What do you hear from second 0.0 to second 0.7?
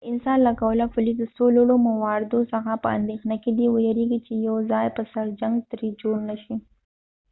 د انسا له